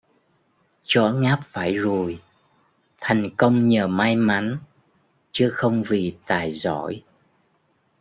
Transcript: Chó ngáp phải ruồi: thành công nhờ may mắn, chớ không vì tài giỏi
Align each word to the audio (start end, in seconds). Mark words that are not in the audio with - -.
Chó 0.83 1.11
ngáp 1.11 1.39
phải 1.45 1.73
ruồi: 1.75 2.21
thành 3.01 3.29
công 3.37 3.65
nhờ 3.65 3.87
may 3.87 4.15
mắn, 4.15 4.57
chớ 5.31 5.49
không 5.53 5.83
vì 5.83 6.15
tài 6.27 6.51
giỏi 6.51 7.03